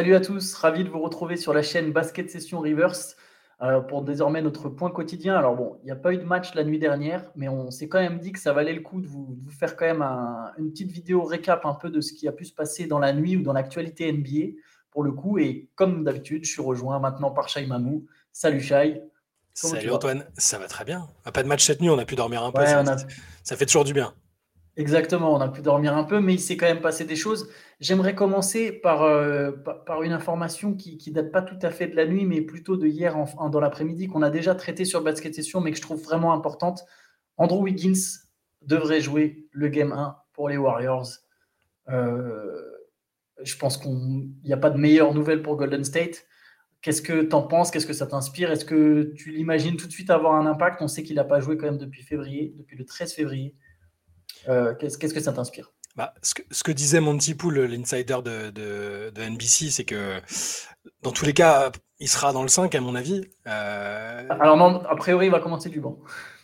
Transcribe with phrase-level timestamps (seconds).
[0.00, 3.16] Salut à tous, ravi de vous retrouver sur la chaîne Basket Session Reverse
[3.60, 5.36] euh, pour désormais notre point quotidien.
[5.36, 7.86] Alors bon, il n'y a pas eu de match la nuit dernière, mais on s'est
[7.86, 10.00] quand même dit que ça valait le coup de vous, faire quand même
[10.56, 13.12] une petite vidéo récap un peu de ce qui a pu se passer dans la
[13.12, 14.56] nuit ou dans l'actualité NBA
[14.90, 15.36] pour le coup.
[15.36, 18.06] Et comme d'habitude, je suis rejoint maintenant par Shai Mamou.
[18.32, 19.02] Salut Shai.
[19.52, 21.10] Salut Antoine, ça va très bien.
[21.30, 22.64] Pas de match cette nuit, on a pu dormir un peu.
[22.64, 24.14] ça fait toujours du bien.
[24.80, 27.50] Exactement, on a pu dormir un peu, mais il s'est quand même passé des choses.
[27.80, 31.96] J'aimerais commencer par, euh, par une information qui ne date pas tout à fait de
[31.96, 33.14] la nuit, mais plutôt de hier
[33.52, 36.86] dans l'après-midi, qu'on a déjà traité sur Basket Session, mais que je trouve vraiment importante.
[37.36, 38.00] Andrew Wiggins
[38.62, 41.08] devrait jouer le Game 1 pour les Warriors.
[41.90, 42.62] Euh,
[43.42, 46.24] je pense qu'il n'y a pas de meilleure nouvelle pour Golden State.
[46.80, 47.70] Qu'est-ce que tu en penses?
[47.70, 48.50] Qu'est-ce que ça t'inspire?
[48.50, 50.80] Est-ce que tu l'imagines tout de suite avoir un impact?
[50.80, 53.54] On sait qu'il n'a pas joué quand même depuis février, depuis le 13 février.
[54.48, 55.72] Euh, qu'est-ce, que ça t'inspire?
[55.96, 60.20] Bah, ce, que, disait Monty Pool, l'insider de, NBC, c'est que
[61.02, 63.22] dans tous les cas, il sera dans le 5, à mon avis.
[63.46, 65.98] Euh, Alors, non, a priori, il va commencer du banc.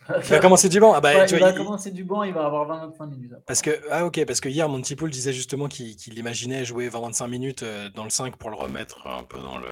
[0.09, 2.69] Il va commencer du banc ah bah, Il va commencer du banc, il va avoir
[2.91, 3.33] 20-25 minutes.
[3.47, 7.29] Parce que, ah, ok, parce que hier, Monty Pool disait justement qu'il, imaginait jouer 20-25
[7.29, 9.69] minutes euh, dans le 5 pour le remettre un peu dans le.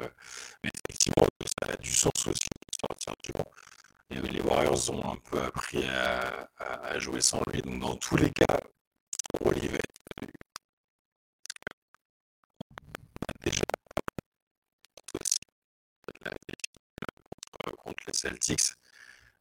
[0.65, 1.27] Mais effectivement,
[1.63, 3.47] ça a du sens aussi de sortir du banc
[4.11, 7.63] les Warriors ont un peu appris à, jouer sans lui.
[7.63, 8.61] Donc dans tous les cas,
[9.41, 9.79] Olivier
[13.43, 13.63] déjà
[17.79, 18.73] contre les Celtics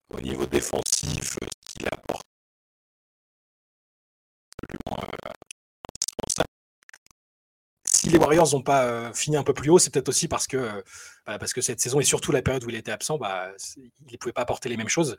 [0.09, 2.25] au niveau défensif, ce qu'il apporte
[4.63, 5.33] absolument euh,
[8.03, 10.45] si les Warriors n'ont pas euh, fini un peu plus haut, c'est peut-être aussi parce
[10.45, 10.81] que, euh,
[11.25, 14.11] bah, parce que cette saison et surtout la période où il était absent, bah, il
[14.11, 15.17] ne pouvait pas apporter les mêmes choses.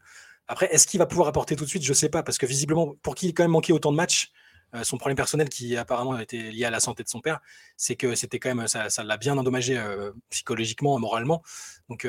[0.48, 1.82] Après, est-ce qu'il va pouvoir apporter tout de suite?
[1.82, 3.96] Je ne sais pas, parce que visiblement, pour qu'il ait quand même manqué autant de
[3.96, 4.32] matchs,
[4.74, 7.40] euh, son problème personnel qui apparemment était lié à la santé de son père,
[7.78, 9.82] c'est que c'était quand même ça, l'a bien endommagé
[10.28, 11.42] psychologiquement, moralement.
[11.88, 12.06] Donc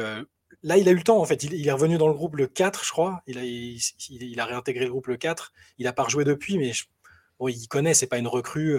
[0.62, 1.42] là, il a eu le temps en fait.
[1.44, 3.22] Il, est revenu dans le groupe le 4, je crois.
[3.28, 5.54] Il a, il, a réintégré le groupe le 4.
[5.78, 6.74] Il n'a pas rejoué depuis, mais
[7.40, 8.78] bon, il connaît, c'est pas une recrue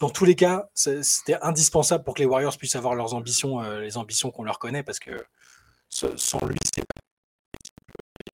[0.00, 3.80] dans tous les cas, c'était indispensable pour que les Warriors puissent avoir leurs ambitions, euh,
[3.80, 5.10] les ambitions qu'on leur connaît, parce que
[5.88, 7.00] sans lui, c'est pas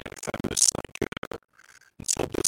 [0.05, 0.69] le fameux 5,
[1.03, 1.37] euh,
[1.99, 2.43] une sorte de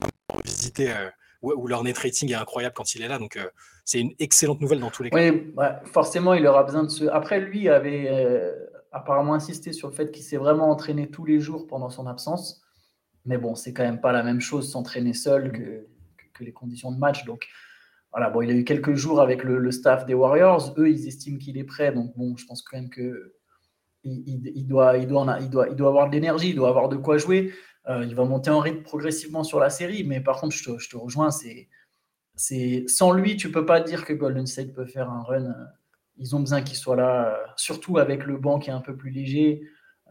[0.00, 1.10] 5 pour visiter, euh,
[1.42, 3.18] où, leur net rating est incroyable quand il est là.
[3.18, 3.38] Donc,
[3.84, 5.16] c'est une excellente nouvelle dans tous les cas.
[5.16, 7.04] Oui, forcément, il aura besoin de ce.
[7.06, 8.54] Après, lui avait
[8.92, 12.62] apparemment insisté sur le fait qu'il s'est vraiment entraîné tous les jours pendant son absence.
[13.24, 15.86] Mais bon, c'est quand même pas la même chose s'entraîner seul que,
[16.34, 17.24] que, les conditions de match.
[17.24, 17.46] Donc,
[18.12, 20.74] voilà, bon, il a eu quelques jours avec le, staff des Warriors.
[20.78, 21.92] Eux, ils estiment qu'il est prêt.
[21.92, 23.34] Donc, bon, je pense quand même que
[24.02, 27.52] il, doit, avoir de l'énergie, il doit avoir de quoi jouer.
[27.88, 30.02] Euh, il va monter en rythme progressivement sur la série.
[30.04, 31.30] Mais par contre, je te, rejoins.
[32.34, 35.54] C'est, sans lui, tu peux pas dire que Golden State peut faire un run.
[36.16, 39.10] Ils ont besoin qu'il soit là, surtout avec le banc qui est un peu plus
[39.10, 39.62] léger.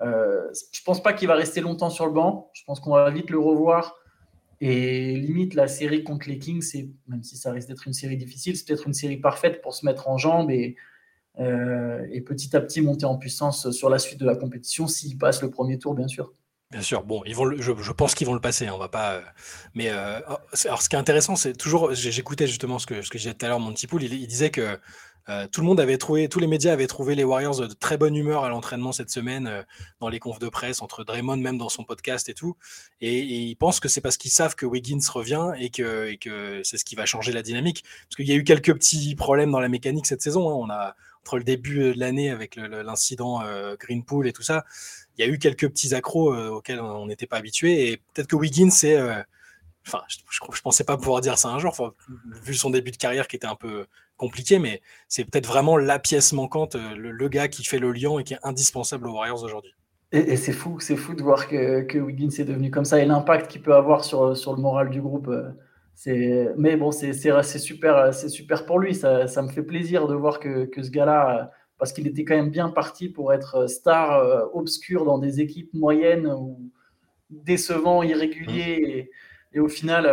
[0.02, 2.50] Euh, je pense pas qu'il va rester longtemps sur le banc.
[2.54, 3.99] Je pense qu'on va vite le revoir.
[4.62, 8.58] Et limite, la série contre les Kings, même si ça risque d'être une série difficile,
[8.58, 10.76] c'est peut-être une série parfaite pour se mettre en jambes et,
[11.40, 15.18] euh, et petit à petit monter en puissance sur la suite de la compétition, s'ils
[15.18, 16.34] passent le premier tour, bien sûr.
[16.72, 19.14] Bien sûr, bon, ils vont je, pense qu'ils vont le passer, hein, on va pas.
[19.14, 19.22] Euh,
[19.74, 20.20] mais euh,
[20.66, 23.34] alors, ce qui est intéressant, c'est toujours, j'écoutais justement ce que, ce que je disais
[23.34, 24.78] tout à l'heure, mon petit il disait que
[25.30, 27.98] euh, tout le monde avait trouvé, tous les médias avaient trouvé les Warriors de très
[27.98, 29.64] bonne humeur à l'entraînement cette semaine, euh,
[30.00, 32.58] dans les confs de presse, entre Draymond même dans son podcast et tout.
[33.00, 36.86] Et, ils pensent que c'est parce qu'ils savent que Wiggins revient et que, c'est ce
[36.86, 37.84] qui va changer la dynamique.
[38.08, 40.50] Parce qu'il y a eu quelques petits problèmes dans la mécanique cette saison.
[40.50, 40.54] Hein.
[40.54, 44.66] On a entre le début de l'année avec l'incident euh, Greenpool et tout ça,
[45.18, 47.92] il y a eu quelques petits accros auxquels on n'était pas habitué.
[47.92, 48.98] Et peut-être que Wiggins c'est
[49.88, 51.94] Enfin, je, ne pensais pas pouvoir dire ça un jour,
[52.44, 53.88] vu son début de carrière qui était un peu
[54.20, 58.20] compliqué, mais c'est peut-être vraiment la pièce manquante, euh, le, gars qui fait le lion
[58.20, 59.74] et qui est indispensable aux Warriors aujourd'hui.
[60.12, 63.06] Et, c'est fou, c'est fou de voir que, que, Wiggins est devenu comme ça et
[63.06, 65.28] l'impact qu'il peut avoir sur, sur le moral du groupe.
[65.28, 65.50] Euh,
[65.96, 68.94] c'est, mais bon, c'est, super, c'est super pour lui.
[68.94, 72.36] Ça, ça, me fait plaisir de voir que, que ce gars-là, parce qu'il était quand
[72.36, 76.60] même bien parti pour être star euh, obscur dans des équipes moyennes ou
[77.30, 79.10] décevant, irrégulier.
[79.54, 79.58] Mmh.
[79.58, 80.06] Et, au final,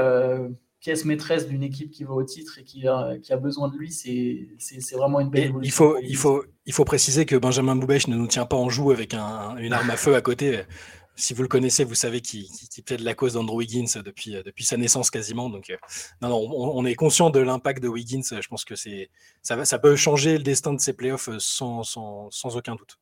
[0.81, 3.77] pièce maîtresse d'une équipe qui va au titre et qui a, qui a besoin de
[3.77, 8.09] lui, c'est vraiment une belle Il faut, il, faut, il faut préciser que Benjamin Boubèche
[8.09, 10.63] ne nous tient pas en joue avec un, une arme à feu à côté.
[11.19, 12.47] Si vous le connaissez, vous savez qu'il
[12.87, 15.49] fait de la cause d'Andrew Wiggins depuis, depuis sa naissance quasiment.
[15.49, 15.77] Donc, euh,
[16.21, 18.21] non, non, on, est conscient de l'impact de Wiggins.
[18.23, 18.75] Je pense que
[19.43, 22.99] ça, ça peut changer le destin de ces playoffs sans, sans, sans aucun doute.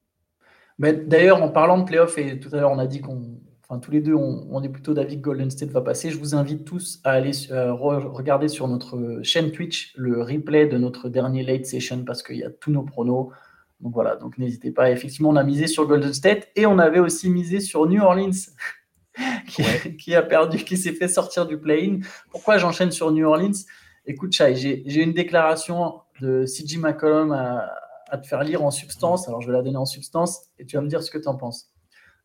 [0.79, 3.91] D'ailleurs, en parlant de playoffs, et tout à l'heure on a dit qu'on enfin tous
[3.91, 6.11] les deux, on, est plutôt d'avis que Golden State va passer.
[6.11, 11.09] Je vous invite tous à aller regarder sur notre chaîne Twitch le replay de notre
[11.09, 13.31] dernier late session parce qu'il y a tous nos pronos.
[13.81, 14.91] Donc voilà, donc n'hésitez pas.
[14.91, 18.31] Effectivement, on a misé sur Golden State et on avait aussi misé sur New Orleans.
[19.99, 22.01] qui, a perdu, qui s'est fait sortir du play-in.
[22.31, 23.53] Pourquoi j'enchaîne sur New Orleans?
[24.07, 27.71] Écoute, Chai, j'ai une déclaration de CJ McCollum à,
[28.09, 29.29] à, te faire lire en substance.
[29.29, 31.29] Alors, je vais la donner en substance et tu vas me dire ce que tu
[31.29, 31.74] en penses.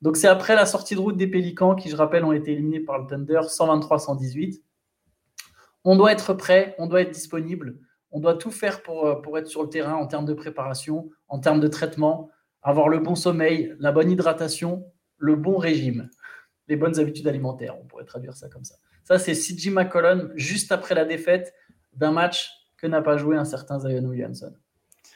[0.01, 2.80] Donc, c'est après la sortie de route des Pélicans qui, je rappelle, ont été éliminés
[2.80, 4.62] par le Thunder 123-118.
[5.84, 7.80] On doit être prêt, on doit être disponible,
[8.12, 11.40] on doit tout faire pour, pour être sur le terrain en termes de préparation, en
[11.40, 12.30] termes de traitement,
[12.62, 14.86] avoir le bon sommeil, la bonne hydratation,
[15.18, 16.10] le bon régime
[16.69, 17.75] les bonnes habitudes alimentaires.
[17.81, 18.75] On pourrait traduire ça comme ça.
[19.04, 21.54] Ça, c'est CJ McCollum juste après la défaite
[21.94, 24.54] d'un match que n'a pas joué un certain Zion Williamson.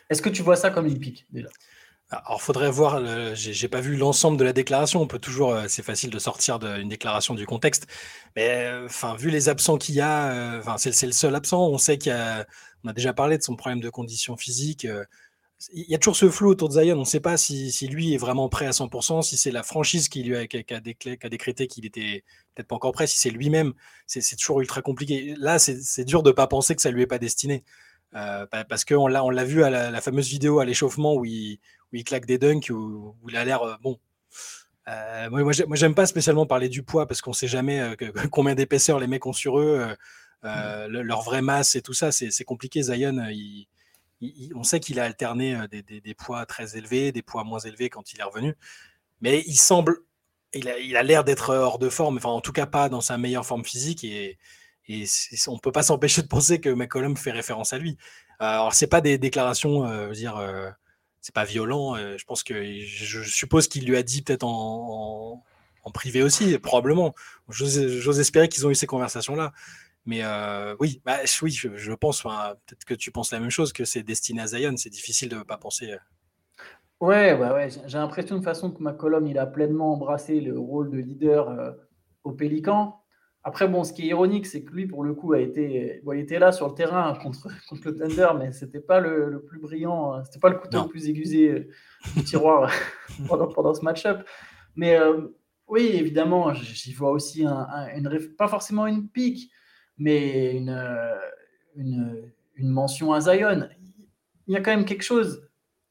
[0.09, 1.47] Est-ce que tu vois ça comme une pique déjà?
[2.25, 3.01] Alors, faudrait voir.
[3.35, 5.01] J'ai pas vu l'ensemble de la déclaration.
[5.01, 5.53] On peut toujours.
[5.53, 7.87] Euh, c'est facile de sortir d'une déclaration du contexte.
[8.35, 11.67] Mais euh, enfin, vu les absents qu'il y a, euh, enfin, c'est le seul absent.
[11.67, 12.45] On sait qu'il a.
[12.85, 14.85] A déjà parlé de son problème de condition physique
[15.71, 16.95] il y a toujours ce flou autour de Zion.
[16.95, 20.09] On ne sait pas si, lui est vraiment prêt à 100%, si c'est la franchise
[20.09, 20.45] qui lui a,
[21.29, 22.23] décrété qu'il était
[22.55, 23.73] peut-être pas encore prêt, si c'est lui-même.
[24.07, 25.35] C'est toujours ultra compliqué.
[25.37, 27.63] Là, c'est dur de ne pas penser que ça lui est pas destiné.
[28.15, 31.59] Euh, parce qu'on l'a, on l'a vu à la, fameuse vidéo à l'échauffement où il,
[32.05, 33.99] claque des dunks, où, il a l'air euh, bon.
[34.87, 37.95] Euh, moi, moi, j'aime pas spécialement parler du poids parce qu'on ne sait jamais
[38.31, 39.87] combien d'épaisseur les mecs ont sur eux,
[40.43, 40.87] mmh.
[40.87, 42.11] leur vraie masse et tout ça.
[42.11, 42.83] C'est compliqué.
[42.83, 43.67] Zion, il,
[44.55, 48.19] on sait qu'il a alterné des, poids très élevés, des poids moins élevés quand il
[48.19, 48.55] est revenu,
[49.21, 49.99] mais il semble,
[50.53, 53.45] il a l'air d'être hors de forme, enfin en tout cas pas dans sa meilleure
[53.45, 54.37] forme physique et,
[54.89, 57.97] on ne peut pas s'empêcher de penser que McCollum fait référence à lui.
[58.39, 60.69] Alors c'est pas des déclarations, euh, dire, euh,
[61.21, 61.95] c'est pas violent.
[61.95, 65.43] je pense que je, suppose qu'il lui a dit peut-être en,
[65.93, 67.13] privé aussi, probablement.
[67.49, 69.53] J'ose espérer qu'ils ont eu ces conversations là.
[70.05, 73.85] Mais euh, oui, bah, oui, je, pense, peut-être que tu penses la même chose, que
[73.85, 75.91] c'est destiné à Zion, c'est difficile de ne pas penser.
[75.91, 75.97] Euh.
[76.99, 80.97] Ouais, ouais, j'ai l'impression de façon que McCollum, il a pleinement embrassé le rôle de
[80.97, 81.71] leader euh,
[82.23, 83.02] au Pélican.
[83.45, 86.19] Après, bon, ce qui est ironique, c'est que lui, pour le coup, a été, il
[86.19, 90.23] était là sur le terrain contre, contre le Thunder, mais c'était pas le, plus brillant,
[90.23, 91.67] c'était pas le couteau le plus aiguisé
[92.15, 92.71] du tiroir
[93.27, 94.25] pendant, pendant, ce match-up.
[94.75, 94.97] Mais
[95.67, 99.51] oui, évidemment, j'y vois aussi un, une, pas forcément une pique,
[99.97, 100.77] mais une,
[101.75, 103.67] une, une, mention à Zion.
[104.47, 105.49] Il y a quand même quelque chose.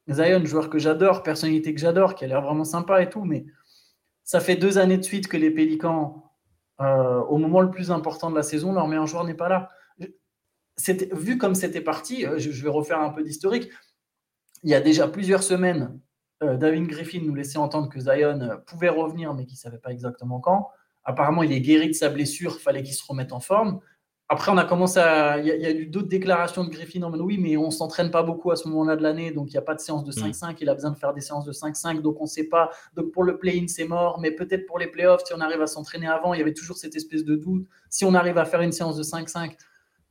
[0.09, 3.45] Zion, joueur que j'adore, personnalité que j'adore, qui a l'air vraiment sympa et tout, mais
[4.23, 6.32] ça fait deux années de suite que les Pélicans,
[6.81, 9.69] euh, au moment le plus important de la saison, leur meilleur joueur n'est pas là.
[11.11, 13.69] Vu comme c'était parti, euh, je, vais refaire un peu d'historique.
[14.63, 15.99] Il y a déjà plusieurs semaines,
[16.41, 19.91] euh, David Griffin nous laissait entendre que Zion pouvait revenir, mais qu'il ne savait pas
[19.91, 20.69] exactement quand.
[21.03, 23.81] Apparemment, il est guéri de sa blessure, fallait qu'il se remette en forme.
[24.29, 25.37] Après, on a commencé à.
[25.37, 28.09] Il y, a eu d'autres déclarations de Griffin en mode oui, mais on ne s'entraîne
[28.09, 30.11] pas beaucoup à ce moment-là de l'année, donc il n'y a pas de séance de
[30.11, 30.53] 5-5.
[30.53, 30.55] Mm.
[30.61, 32.69] Il a besoin de faire des séances de 5-5, donc on ne sait pas.
[32.95, 35.67] Donc pour le play-in, c'est mort, mais peut-être pour les playoffs, si on arrive à
[35.67, 37.67] s'entraîner avant, il y avait toujours cette espèce de doute.
[37.89, 39.55] Si on arrive à faire une séance de 5-5,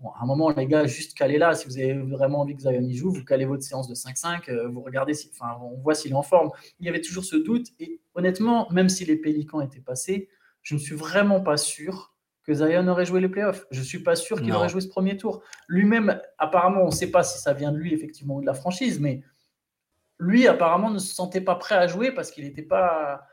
[0.05, 1.55] à un moment, les gars, juste calez là.
[1.55, 4.51] Si vous avez vraiment envie que Zion y joue, vous calez votre séance de 5-5,
[4.51, 6.51] euh, vous regardez, si, enfin, on voit s'il est en forme.
[6.81, 10.29] Il y avait toujours ce doute, et honnêtement, même si les Pélicans étaient passés,
[10.63, 12.12] je ne suis vraiment pas sûr
[12.45, 13.67] que Zion aurait joué les playoffs.
[13.71, 15.43] Je ne suis pas sûr qu'il aurait joué ce premier tour.
[15.69, 18.55] Lui-même, apparemment, on ne sait pas si ça vient de lui, effectivement, ou de la
[18.55, 19.23] franchise, mais
[20.19, 23.27] lui, apparemment, ne se sentait pas prêt à jouer parce qu'il n'était pas,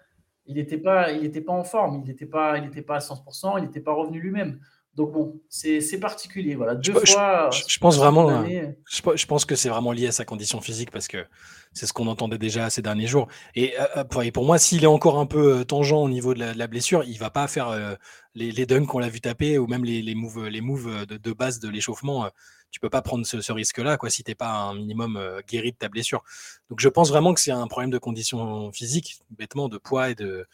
[0.45, 2.99] il était pas, il était pas en forme, il n'était pas, il était pas à
[2.99, 4.59] 100%, il n'était pas revenu lui-même.
[4.99, 6.55] Donc bon, c'est particulier.
[6.55, 7.49] Voilà, deux je, fois.
[7.51, 8.43] Je, pense vraiment.
[8.43, 11.25] Je, pense que c'est vraiment lié à sa condition physique parce que
[11.71, 13.29] c'est ce qu'on entendait déjà ces derniers jours.
[13.55, 16.43] Et, euh, euh, pour moi, s'il est encore un peu euh, tangent au niveau de
[16.43, 17.97] la, blessure, il va pas faire
[18.35, 21.31] les, les, dunks qu'on l'a vu taper ou même les, les moves, les moves de,
[21.31, 22.29] base de l'échauffement.
[22.69, 25.87] Tu peux pas prendre ce, risque-là, quoi, si t'es pas un minimum guéri de ta
[25.87, 26.25] blessure.
[26.69, 30.15] Donc, je pense vraiment que c'est un problème de condition physique, bêtement, de poids et
[30.15, 30.45] de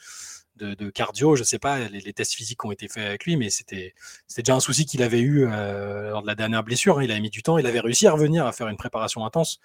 [0.58, 1.36] de, cardio.
[1.36, 3.94] Je sais pas les, tests physiques ont été faits avec lui, mais c'était
[4.38, 7.00] déjà un souci qu'il avait eu euh, lors de la dernière blessure.
[7.00, 7.04] Hein.
[7.04, 9.60] Il a mis du temps, il avait réussi à revenir à faire une préparation intense.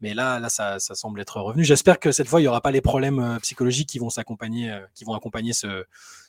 [0.00, 1.64] Mais là, là ça, semble être revenu.
[1.64, 4.70] J'espère que cette fois, il n'y aura pas les problèmes euh, psychologiques qui vont s'accompagner,
[4.70, 5.84] euh, qui vont accompagner ce,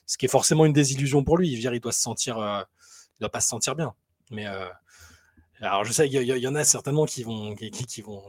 [0.06, 1.52] ce qui est forcément une désillusion pour lui.
[1.52, 3.94] Il, doit se sentir, il doit pas se sentir bien.
[4.32, 4.46] Mais
[5.60, 8.24] alors, je sais, il y, en a certainement qui vont, qui, vont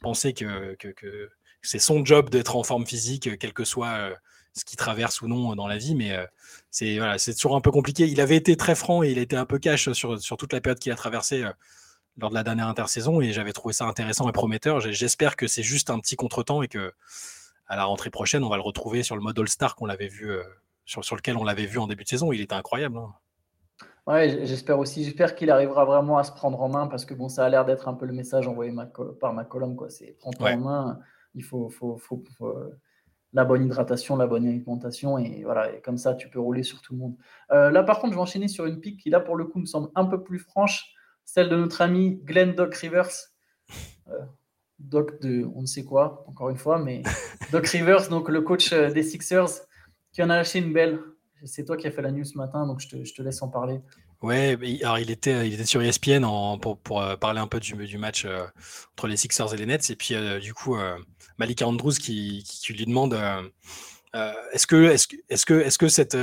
[0.00, 4.12] penser que, que c'est son job d'être en forme physique, quel que soit
[4.54, 6.16] ce qui traverse ou non dans la vie, mais
[6.70, 8.06] c'est voilà, toujours un peu compliqué.
[8.06, 10.60] Il avait été très franc et il était un peu cash sur, sur toute la
[10.60, 11.44] période qu'il a traversée
[12.18, 14.80] lors de la dernière intersaison et j'avais trouvé ça intéressant et prometteur.
[14.80, 16.92] J'espère que c'est juste un petit contretemps et que
[17.66, 20.30] à la rentrée prochaine, on va le retrouver sur le mode All-Star qu'on l'avait vu
[20.84, 22.32] sur, sur lequel on l'avait vu en début de saison.
[22.32, 22.98] Il était incroyable.
[22.98, 23.14] Hein.
[24.06, 25.04] Ouais, j'espère aussi.
[25.04, 27.64] J'espère qu'il arrivera vraiment à se prendre en main parce que bon, ça a l'air
[27.64, 28.74] d'être un peu le message envoyé
[29.20, 29.76] par ma colonne.
[29.76, 29.90] Quoi.
[29.90, 30.98] C'est prendre en main.
[31.34, 32.78] Il faut, faut, faut, euh,
[33.32, 35.74] la bonne hydratation, la bonne alimentation et voilà.
[35.74, 37.16] Et comme ça, tu peux rouler sur tout le monde.
[37.50, 39.58] Euh, là, par contre, je vais enchaîner sur une pique qui là pour le coup
[39.58, 43.10] me semble un peu plus franche, celle de notre ami Glenn Doc Rivers.
[44.08, 44.18] Euh,
[44.78, 47.02] Doc de on ne sait quoi, encore une fois, mais
[47.52, 49.66] Doc Rivers, donc le coach des Sixers,
[50.12, 50.98] qui en a lâché une belle
[51.44, 53.80] c'est toi qui as fait la news ce matin, donc je te, laisse en parler.
[54.20, 56.24] Ouais, alors il était, il était sur ESPN
[56.60, 58.44] pour, euh, parler un peu du, du match euh,
[58.92, 59.90] entre les Sixers et les Nets.
[59.90, 60.76] Et puis, euh, du coup,
[61.42, 63.14] Malika Andrews qui, lui demande
[64.52, 66.16] est-ce que, est -ce, est -ce que, est -ce que cette,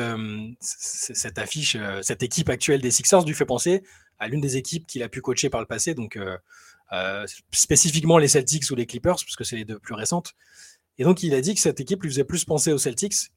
[0.61, 3.83] cette affiche, cette équipe actuelle des Sixers lui fait penser
[4.19, 6.17] à l'une des équipes qu'il a pu coacher par le passé, donc
[7.51, 10.35] spécifiquement les Celtics ou les Clippers, parce que c'est les deux plus récentes.
[10.99, 13.31] Et donc, il a dit que cette équipe lui faisait plus penser aux Celtics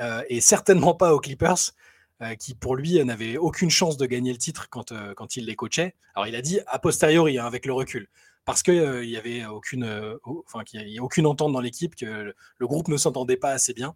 [0.00, 1.72] euh, et certainement pas aux Clippers,
[2.22, 5.46] euh, qui pour lui n'avaient aucune chance de gagner le titre quand, euh, quand il
[5.46, 5.96] les coachait.
[6.14, 8.08] Alors il a dit a posteriori, hein, avec le recul,
[8.44, 12.34] parce qu'il il n'y avait aucune, enfin, qu'il y a aucune entente dans l'équipe, que
[12.58, 13.94] le, groupe ne s'entendait pas assez bien.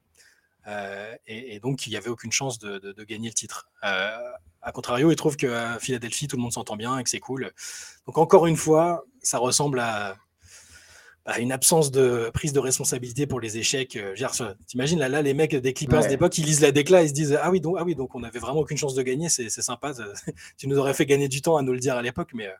[1.27, 3.69] Et, donc, il n'y avait aucune chance de, de, gagner le titre.
[3.83, 7.53] a contrario, il trouve qu'à Philadelphie, tout le monde s'entend bien et que c'est cool.
[8.07, 10.17] Donc, encore une fois, ça ressemble à,
[11.39, 13.97] une absence de prise de responsabilité pour les échecs.
[13.97, 14.15] Euh,
[14.69, 17.37] t'imagines là, là, les mecs des Clippers d'époque, ils lisent la décla, ils se disent
[17.43, 19.93] ah oui donc ah oui donc on avait vraiment aucune chance de gagner, c'est sympa.
[20.57, 22.53] tu nous aurais fait gagner du temps à nous le dire à l'époque, mais euh,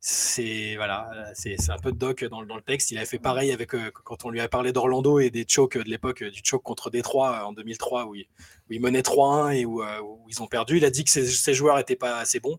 [0.00, 2.90] c'est voilà, c'est un peu de doc dans, dans, le texte.
[2.90, 5.76] Il avait fait pareil avec euh, quand on lui a parlé d'Orlando et des chokes
[5.76, 8.26] de l'époque, du choke contre Détroit en 2003 où il,
[8.68, 9.82] où il menait 3-1 et où,
[10.28, 10.78] ils ont perdu.
[10.78, 12.58] Il a dit que ses, ses joueurs n'étaient pas assez bons.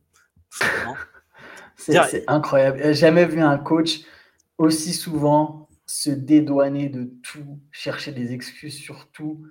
[1.78, 2.94] C'est incroyable.
[2.94, 4.02] Jamais vu un coach
[4.60, 9.44] aussi souvent se dédouaner de tout, chercher des excuses sur tout.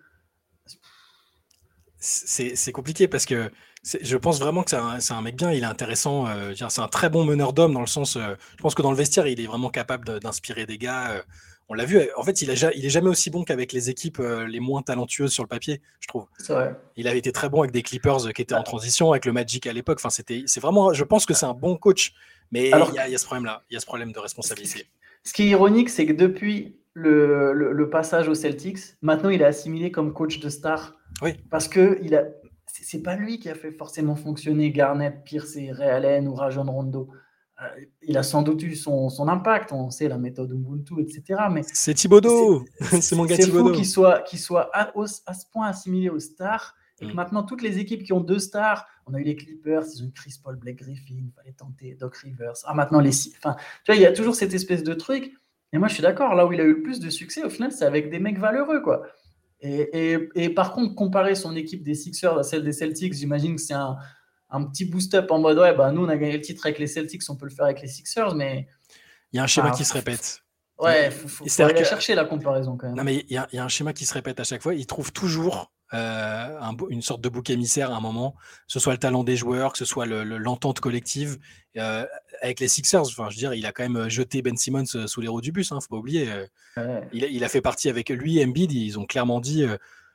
[1.99, 3.51] C'est compliqué parce que
[3.83, 6.27] je pense vraiment que c'est un, mec bien, il est intéressant.
[6.27, 8.17] Euh, c'est un très bon meneur d'hommes dans le sens.
[8.17, 11.13] Euh, je pense que dans le vestiaire, il est vraiment capable d'inspirer des gars.
[11.13, 11.23] Euh,
[11.69, 14.19] on l'a vu, en fait, il, a, il est jamais aussi bon qu'avec les équipes
[14.19, 16.27] les moins talentueuses sur le papier, je trouve.
[16.97, 19.69] Il avait été très bon avec des Clippers qui étaient en transition, avec le Magic
[19.69, 19.99] à l'époque.
[20.01, 22.13] Enfin, c'était, c'est vraiment, je pense que c'est un bon coach,
[22.51, 24.87] mais il y, a ce problème-là, il y a ce problème de responsabilité.
[25.23, 29.93] Ce qui est ironique, c'est que depuis le, passage aux Celtics, maintenant il est assimilé
[29.93, 30.97] comme coach de star.
[31.23, 31.35] Oui.
[31.51, 32.25] Parce que il a,
[32.73, 36.65] c'est pas lui qui a fait forcément fonctionner Garnett, Pierce et Ray Allen ou Rajon
[36.65, 37.09] Rondo.
[37.61, 37.67] Euh,
[38.03, 41.43] il a sans doute eu son, impact, on sait la méthode Ubuntu, etc.
[41.51, 43.69] Mais c'est Thibodeau, c'est mon gars Thibodeau.
[43.69, 44.93] C'est fou qu'il soit, à,
[45.27, 47.15] à, ce point assimilé aux stars et mm.
[47.15, 50.07] maintenant, toutes les équipes qui ont deux stars, on a eu les Clippers, ils ont
[50.07, 52.55] eu Chris Paul, Blake Griffin, il fallait tenter Doc Rivers.
[52.65, 53.11] Ah, maintenant, les.
[53.39, 55.33] Enfin, tu vois, il y a toujours cette espèce de truc.
[55.73, 57.51] Et moi, je suis d'accord, là où il a eu le plus de succès, au
[57.51, 59.07] final, c'est avec des mecs valeureux, quoi.
[59.63, 63.61] Et, et, par contre, comparer son équipe des Sixers à celle des Celtics, j'imagine que
[63.61, 63.97] c'est un,
[64.49, 66.87] un, petit boost-up en mode ouais, bah, nous, on a gagné le titre avec les
[66.87, 68.69] Celtics, on peut le faire avec les Sixers, mais.
[69.33, 70.43] Il y a un schéma qui se répète.
[70.79, 72.97] Ouais, il faut, faut, aller chercher la comparaison quand même.
[72.97, 74.75] Non, mais il y, y, a un schéma qui se répète à chaque fois.
[74.75, 78.93] Il trouve toujours euh, une sorte de bouc émissaire à un moment, que ce soit
[78.93, 81.39] le talent des joueurs, que ce soit l'entente collective.
[81.77, 82.07] Euh,
[82.41, 85.07] avec les Sixers, enfin, je veux dire, il a quand même jeté Ben Simmons euh,
[85.07, 86.29] sous les roues du bus, hein, faut pas oublier.
[87.13, 89.65] Il, a fait partie avec lui, Embiid, ils ont clairement dit.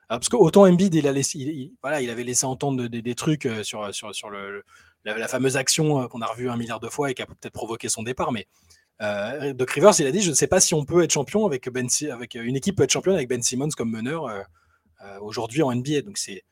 [0.07, 3.93] parce que autant Embiid, il, a laissé, voilà, il avait laissé entendre des, trucs sur,
[3.93, 4.63] sur, sur le,
[5.03, 7.89] la, fameuse action qu'on a revue un milliard de fois et qui a peut-être provoqué
[7.89, 8.47] son départ, mais
[9.53, 11.69] Doc Rivers, il a dit, je ne sais pas si on peut être champion avec,
[11.69, 14.29] ben, avec une équipe peut être championne avec Ben Simmons comme meneur.
[15.05, 16.01] Euh, aujourd'hui en NBA.
[16.01, 16.43] Donc c'est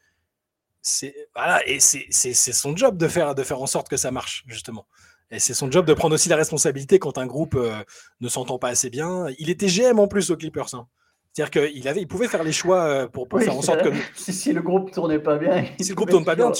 [0.81, 4.43] c'est voilà et c'est son job de faire de faire en sorte que ça marche
[4.47, 4.85] justement.
[5.33, 7.83] Et c'est son job de prendre aussi la responsabilité quand un groupe euh,
[8.21, 9.25] ne s'entend pas assez bien.
[9.39, 10.73] Il était GM en plus aux Clippers.
[10.75, 10.87] Hein.
[11.31, 14.53] C'est-à-dire qu'il avait, il pouvait faire les choix euh, pour, faire en sorte que si,
[14.53, 16.51] le groupe tournait pas bien, si le groupe tourne pas bien,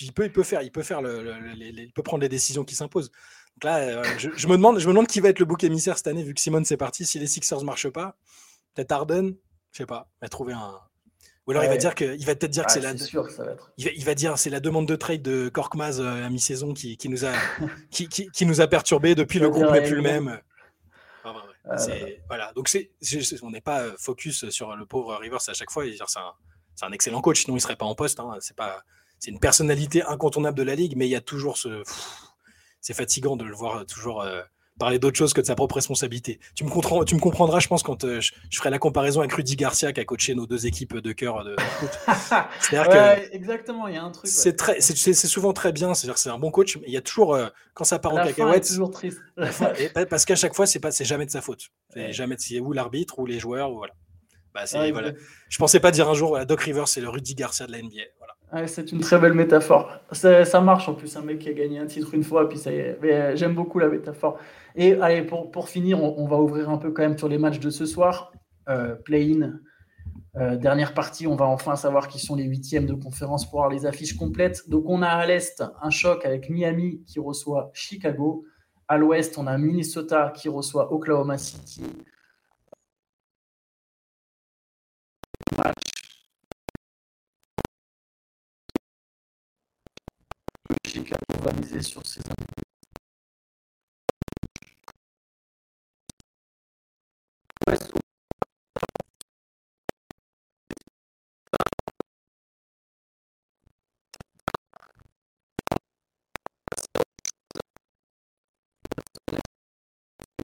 [0.00, 2.74] il peut, il peut faire, il peut faire le, il peut prendre les décisions qui
[2.74, 3.10] s'imposent.
[3.10, 6.06] Donc là, je, me demande, je me demande qui va être le bouc émissaire cette
[6.06, 7.04] année vu que Simone c'est parti.
[7.04, 8.16] Si les Sixers marchent pas,
[8.74, 9.34] peut-être Harden,
[9.72, 10.80] je sais pas, va trouver un,
[11.46, 12.96] ou alors il va dire que, il va peut-être dire que ah, c'est la.
[12.96, 13.72] Sûr ça va être...
[13.76, 17.08] il, va, dire c'est la demande de trade de Korkmaz euh, à mi-saison qui, qui,
[17.08, 17.32] nous a
[17.90, 20.40] qui, qui, nous a perturbé depuis le groupe n'est plus le même.
[21.64, 21.76] Ah,
[22.28, 22.52] voilà.
[22.54, 22.90] Donc c'est,
[23.42, 25.84] on n'est pas euh, focus sur le pauvre Rivers à chaque fois.
[25.84, 26.32] C'est un,
[26.74, 28.20] c'est un excellent coach, sinon il serait pas en poste.
[28.20, 28.36] Hein.
[28.40, 28.82] C'est pas,
[29.18, 31.82] c'est une personnalité incontournable de la ligue, mais il y a toujours ce,
[32.80, 34.22] c'est fatigant de le voir toujours.
[34.22, 34.42] Euh,
[34.82, 36.40] parler d'autre chose que de sa propre responsabilité.
[36.56, 39.32] Tu me, comprends, tu me comprendras, je pense, quand euh, je, ferai la comparaison avec
[39.32, 41.54] Rudy Garcia qui a coaché nos deux équipes de cœur de,
[43.32, 44.28] exactement, il y a un truc.
[44.28, 47.00] C'est très, c'est souvent très bien, c'est-à-dire c'est un bon coach, mais il y a
[47.00, 49.20] toujours euh, quand ça part en cacahuète, toujours triste.
[50.10, 51.68] parce qu'à chaque fois, c'est pas, c'est jamais de sa faute.
[51.94, 53.94] C'est jamais c'est ou l'arbitre ou les joueurs, voilà.
[54.52, 55.12] Bah, voilà.
[55.48, 58.02] Je pensais pas dire un jour, Doc Rivers, c'est le Rudy Garcia de la NBA.
[58.66, 59.90] C'est une très belle métaphore.
[60.12, 62.70] Ça, marche en plus, un mec qui a gagné un titre une fois, puis ça
[62.70, 62.98] y est.
[63.02, 64.38] Euh, j'aime beaucoup la métaphore.
[64.76, 67.60] Et allez, pour, pour finir, on, va ouvrir un peu quand même sur les matchs
[67.60, 68.32] de ce soir.
[68.68, 69.54] Euh, Play-in,
[70.36, 73.72] euh, dernière partie, on va enfin savoir qui sont les huitièmes de conférence pour avoir
[73.72, 74.68] les affiches complètes.
[74.68, 78.44] Donc on a à l'Est un choc avec Miami qui reçoit Chicago.
[78.88, 81.82] À l'Ouest, on a Minnesota qui reçoit Oklahoma City.
[91.04, 92.20] Chicago va miser sur ses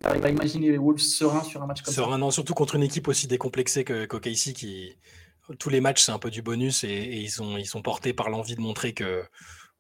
[0.05, 2.17] à imaginer les Wolves sereins sur un match comme ça?
[2.19, 4.97] non, surtout contre une équipe aussi décomplexée que qu'OKC qui
[5.59, 8.61] tous les matchs c'est un peu du bonus et, ils sont portés par l'envie de
[8.61, 9.23] montrer que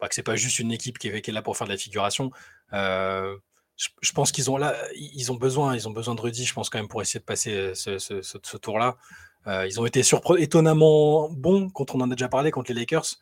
[0.00, 2.30] bah, que c'est pas juste une équipe qui est, là pour faire de la figuration.
[2.72, 3.36] Euh,
[3.76, 6.68] je, pense qu'ils ont là ils ont besoin ils ont besoin de Rudy je pense
[6.68, 8.96] quand même pour essayer de passer euh, ce, tour là.
[9.46, 10.02] Euh, ils ont été
[10.38, 13.16] étonnamment bons contre on en a déjà parlé contre les Lakers.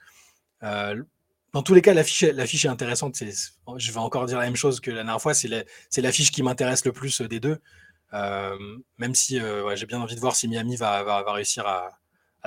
[1.52, 3.16] Dans tous les cas, l'affiche, est intéressante.
[3.16, 5.32] je vais encore dire la même chose que la dernière fois.
[5.32, 5.48] C'est
[5.96, 7.58] l'affiche qui m'intéresse le plus des deux.
[8.12, 9.40] Même si
[9.74, 11.98] j'ai bien envie de voir si Miami va, réussir à,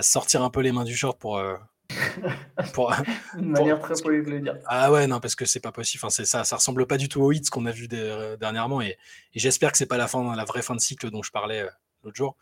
[0.02, 1.42] sortir un peu les mains du short pour.
[2.74, 2.94] pour
[3.38, 4.58] Une manière très polie de le dire.
[4.66, 6.06] Ah ouais, non, parce que c'est pas possible.
[6.06, 8.82] Enfin, ça, ça ressemble pas du tout aux hits qu'on a vu dernièrement.
[8.82, 8.98] Et,
[9.34, 11.68] j'espère que c'est pas la, fin, la vraie fin de cycle dont je parlais
[12.04, 12.38] l'autre jour.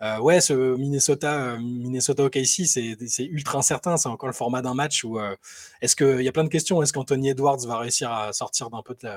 [0.00, 3.96] Euh, ouais, ce Minnesota, euh, Minnesota OKC, c'est ultra incertain.
[3.96, 5.34] C'est encore le format d'un match où euh,
[5.82, 6.82] est-ce qu'il y a plein de questions.
[6.82, 9.08] Est-ce qu'Anthony Edwards va réussir à sortir d'un peu de,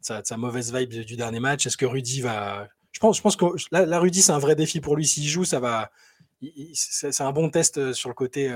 [0.00, 1.66] sa, mauvaise vibe du, dernier match?
[1.66, 2.68] Est-ce que Rudy va.
[2.92, 5.06] Je pense, je pense que là, Rudy, c'est un vrai défi pour lui.
[5.06, 5.90] S'il joue, ça va.
[6.74, 8.54] C'est un bon test sur le côté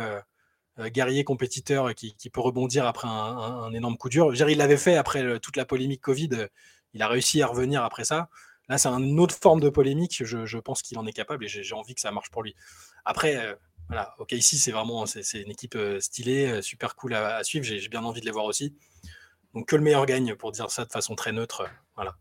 [0.89, 4.33] guerrier compétiteur qui, peut rebondir après un, énorme coup dur.
[4.35, 6.49] il l'avait fait après toute la polémique Covid.
[6.95, 8.29] Il a réussi à revenir après ça.
[8.71, 10.25] Là, c'est une autre forme de polémique.
[10.25, 12.55] Je, pense qu'il en est capable et j'ai envie que ça marche pour lui.
[13.05, 13.55] Après, euh,
[13.89, 17.65] voilà, OK, ici, c'est vraiment une équipe euh, stylée, euh, super cool à, suivre.
[17.65, 18.77] J'ai bien envie de les voir aussi.
[19.55, 21.69] Donc, que le meilleur gagne, pour dire ça de façon très neutre.
[21.97, 22.17] Voilà.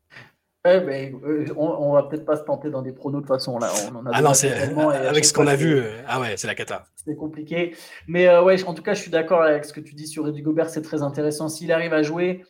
[0.66, 1.16] Ben,
[1.56, 3.72] on, va peut-être pas se tenter dans des pronos de façon là.
[3.94, 5.82] On ah non, c'est avec ce qu'on a vu.
[6.08, 6.84] ah ouais, c'est la cata.
[6.96, 7.76] C'est compliqué,
[8.08, 10.42] mais ouais, en tout cas, je suis d'accord avec ce que tu dis sur Rudy
[10.42, 10.70] Gobert.
[10.70, 11.48] C'est très intéressant.
[11.48, 12.44] S'il arrive à jouer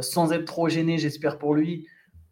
[0.00, 1.86] sans être trop gêné, j'espère pour lui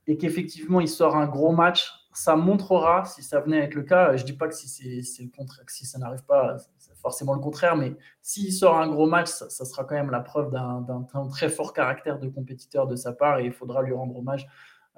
[0.07, 4.17] et qu'effectivement il sort un gros match, ça montrera, si ça venait être le cas,
[4.17, 6.97] je ne dis pas que si, c'est, le contraire, que si ça n'arrive pas, c'est
[6.97, 10.51] forcément le contraire, mais s'il sort un gros match, ça, sera quand même la preuve
[10.51, 14.47] d'un, très fort caractère de compétiteur de sa part et il faudra lui rendre hommage
[14.47, 14.49] euh,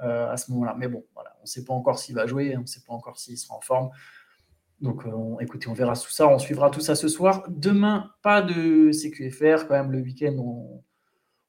[0.01, 0.75] à ce moment-là.
[0.79, 2.93] Mais bon, voilà, on ne sait pas encore s'il va jouer, on ne sait pas
[2.93, 3.91] encore s'il sera en forme.
[4.81, 7.45] Donc euh, écoutez, on verra tout ça, on suivra tout ça ce soir.
[7.49, 10.83] Demain, pas de CQFR, quand même le week-end, on,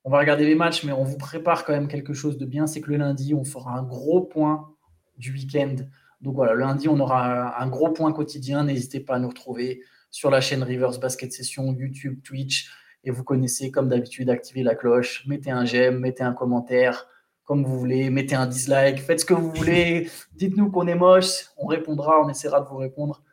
[0.03, 2.65] on va regarder les matchs, mais on vous prépare quand même quelque chose de bien.
[2.65, 4.73] C'est que le lundi, on fera un gros point
[5.17, 5.75] du week-end.
[6.21, 8.63] Donc voilà, lundi, on aura un gros point quotidien.
[8.63, 12.71] N'hésitez pas à nous retrouver sur la chaîne Rivers Basket Session, YouTube, Twitch.
[13.03, 17.07] Et vous connaissez, comme d'habitude, activez la cloche, mettez un j'aime, mettez un commentaire,
[17.49, 20.07] comme vous voulez, mettez un dislike, faites ce que vous voulez.
[20.33, 23.23] Dites-nous qu'on est moche, on répondra, on essaiera de vous répondre.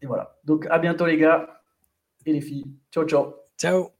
[0.00, 0.38] Et voilà.
[0.44, 1.60] Donc à bientôt les gars
[2.24, 2.66] et les filles.
[2.92, 3.34] Ciao, ciao.
[3.58, 3.97] Ciao.